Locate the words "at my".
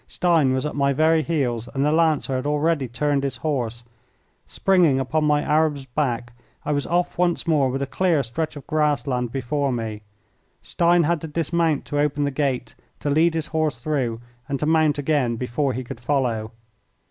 0.65-0.93